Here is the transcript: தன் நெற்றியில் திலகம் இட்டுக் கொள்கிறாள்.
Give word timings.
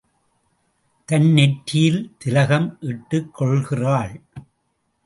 தன் 1.09 1.27
நெற்றியில் 1.31 2.01
திலகம் 2.17 2.77
இட்டுக் 2.81 3.33
கொள்கிறாள். 3.33 4.21